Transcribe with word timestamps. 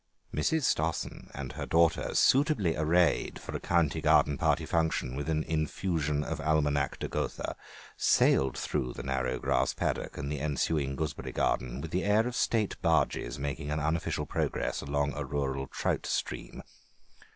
Mrs. 0.33 0.63
Stossen 0.63 1.29
and 1.35 1.51
her 1.51 1.67
daughter, 1.67 2.15
suitably 2.15 2.75
arrayed 2.75 3.37
for 3.37 3.55
a 3.55 3.59
county 3.59 4.01
garden 4.01 4.35
party 4.35 4.65
function 4.65 5.15
with 5.15 5.29
an 5.29 5.43
infusion 5.43 6.23
of 6.23 6.39
Almanack 6.41 6.97
de 6.97 7.07
Gotha, 7.07 7.55
sailed 7.97 8.57
through 8.57 8.93
the 8.93 9.03
narrow 9.03 9.37
grass 9.37 9.75
paddock 9.75 10.17
and 10.17 10.31
the 10.31 10.39
ensuing 10.39 10.95
gooseberry 10.95 11.31
garden 11.33 11.81
with 11.81 11.91
the 11.91 12.03
air 12.03 12.25
of 12.25 12.35
state 12.35 12.81
barges 12.81 13.37
making 13.37 13.69
an 13.69 13.79
unofficial 13.79 14.25
progress 14.25 14.81
along 14.81 15.13
a 15.13 15.23
rural 15.23 15.67
trout 15.67 16.07
stream. 16.07 16.63